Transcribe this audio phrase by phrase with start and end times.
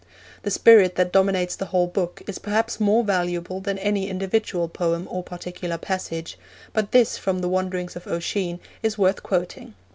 [0.41, 5.07] The spirit that dominates the whole book is perhaps more valuable than any individual poem
[5.11, 6.39] or particular passage,
[6.73, 9.75] but this from The Wanderings of Oisin is worth quoting.